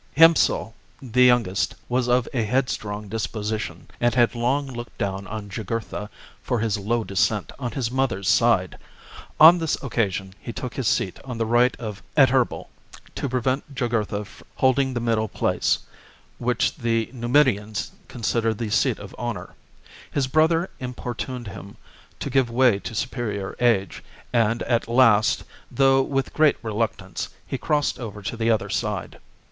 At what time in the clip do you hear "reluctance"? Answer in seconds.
26.63-27.29